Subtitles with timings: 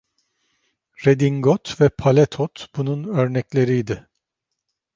[1.05, 4.07] Redingot ve paletot bunun örnekleriydi.